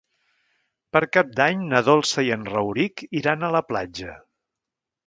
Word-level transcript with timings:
Per 0.95 1.01
Cap 1.17 1.29
d'Any 1.41 1.61
na 1.75 1.83
Dolça 1.91 2.27
i 2.29 2.35
en 2.39 2.49
Rauric 2.55 3.07
iran 3.21 3.47
a 3.47 3.53
la 3.59 3.67
platja. 3.71 4.19